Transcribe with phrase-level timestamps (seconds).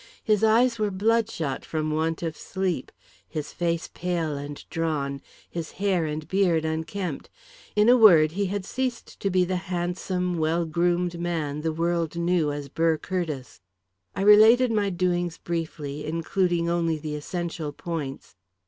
[0.23, 2.91] His eyes were bloodshot from want of sleep,
[3.29, 7.29] his face pale and drawn, his hair and beard unkempt.
[7.75, 12.15] In a word, he had ceased to be the handsome, well groomed man the world
[12.15, 13.61] knew as Burr Curtiss.
[14.15, 18.35] I related my doings briefly, including only the essential points.